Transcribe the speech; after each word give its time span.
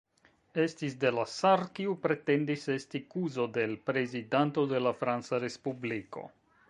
Estis 0.61 0.93
Delasar, 1.01 1.61
kiu 1.79 1.93
pretendis 2.05 2.65
esti 2.77 3.03
kuzo 3.15 3.45
de 3.59 3.67
l' 3.75 3.79
Prezidanto 3.91 4.65
de 4.73 4.81
la 4.87 4.95
Franca 5.03 5.43
Respubliko. 5.45 6.25